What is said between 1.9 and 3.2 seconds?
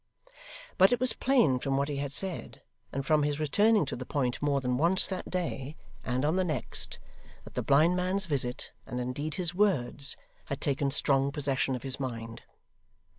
had said, and